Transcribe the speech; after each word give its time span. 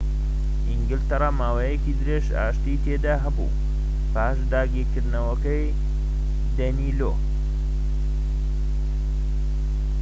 ئینگلتەرا 0.69 1.29
ماوەیەکی 1.39 1.97
درێژ 1.99 2.25
ئاشتی 2.37 2.81
تێدا 2.83 3.15
هەبوو 3.25 3.55
پاش 4.13 4.37
داگیرکردنەوەی 4.51 5.65
دەینلۆ 6.57 7.13